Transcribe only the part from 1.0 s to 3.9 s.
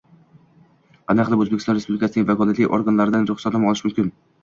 Qanday qilib O‘zbekiston Respublikasining vakolatli organlaridan ruxsatnoma olish